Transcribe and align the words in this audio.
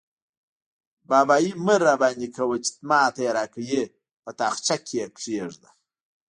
بابايي 1.09 1.51
مه 1.65 1.75
راباندې 1.85 2.27
کوه؛ 2.35 2.57
چې 2.65 2.71
ما 2.89 3.01
ته 3.13 3.21
يې 3.25 3.31
راکوې- 3.37 3.83
په 4.23 4.31
تاخچه 4.39 4.75
کې 4.85 4.95
يې 5.01 5.05
کېږده. 5.17 5.69